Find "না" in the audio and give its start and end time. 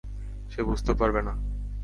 1.21-1.33